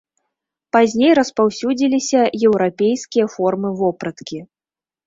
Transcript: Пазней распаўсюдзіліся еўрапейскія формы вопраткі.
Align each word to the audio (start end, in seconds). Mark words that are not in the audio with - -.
Пазней 0.75 1.11
распаўсюдзіліся 1.19 2.21
еўрапейскія 2.51 3.25
формы 3.39 3.69
вопраткі. 3.85 4.39